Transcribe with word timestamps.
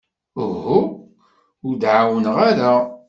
Uhu, 0.43 0.77
ur 1.67 1.73
d-ɛawneɣ 1.81 2.37
ara. 2.49 2.71